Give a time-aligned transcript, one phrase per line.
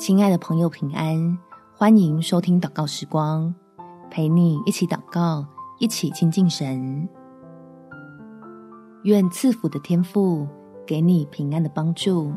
[0.00, 1.38] 亲爱的朋友，平安！
[1.76, 3.54] 欢迎收听祷告时光，
[4.10, 5.44] 陪你一起祷告，
[5.78, 7.06] 一起亲近神。
[9.02, 10.48] 愿赐福的天赋
[10.86, 12.32] 给你平安的帮助。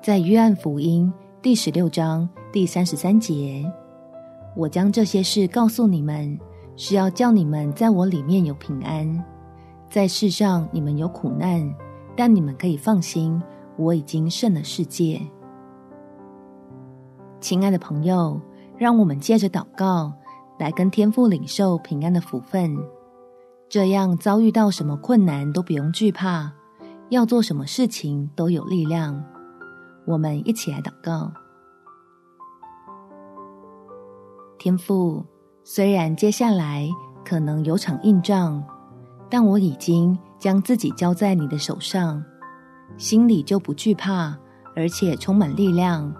[0.00, 1.12] 在约翰福音
[1.42, 3.70] 第十六章第三十三节，
[4.56, 6.38] 我将这些事告诉你们，
[6.76, 9.22] 是要叫你们在我里面有平安。
[9.90, 11.70] 在世上你们有苦难，
[12.16, 13.38] 但你们可以放心，
[13.76, 15.20] 我已经胜了世界。
[17.42, 18.40] 亲爱的朋友，
[18.78, 20.12] 让我们借着祷告
[20.60, 22.78] 来跟天父领受平安的福分，
[23.68, 26.52] 这样遭遇到什么困难都不用惧怕，
[27.10, 29.20] 要做什么事情都有力量。
[30.06, 31.32] 我们一起来祷告。
[34.56, 35.26] 天父，
[35.64, 36.88] 虽然接下来
[37.24, 38.62] 可能有场硬仗，
[39.28, 42.24] 但我已经将自己交在你的手上，
[42.96, 44.38] 心里就不惧怕，
[44.76, 46.14] 而且充满力量。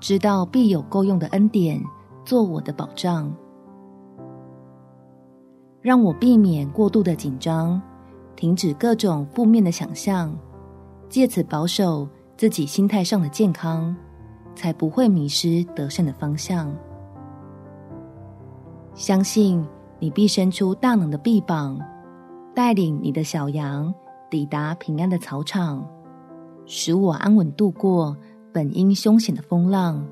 [0.00, 1.82] 知道必有够用的恩典
[2.24, 3.34] 做我的保障，
[5.80, 7.80] 让我避免过度的紧张，
[8.36, 10.32] 停止各种负面的想象，
[11.08, 13.94] 借此保守自己心态上的健康，
[14.54, 16.72] 才不会迷失得胜的方向。
[18.94, 19.64] 相信
[19.98, 21.76] 你必伸出大能的臂膀，
[22.54, 23.92] 带领你的小羊
[24.30, 25.84] 抵达平安的草场，
[26.66, 28.16] 使我安稳度过。
[28.58, 30.04] 本应凶险的风浪，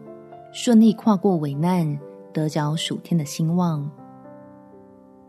[0.52, 1.98] 顺利跨过危难，
[2.32, 3.90] 得着属天的兴旺。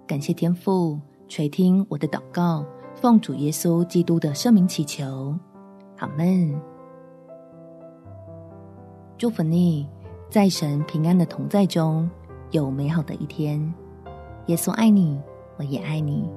[0.06, 5.36] 感谢天父垂听我的祷告，奉主耶稣基督的圣名祈求，
[5.98, 6.62] 阿门。
[9.18, 9.90] 祝福你，
[10.30, 12.08] 在神平安的同在中
[12.52, 13.60] 有美好的一天。
[14.46, 15.20] 耶稣爱你，
[15.58, 16.30] 我也爱你。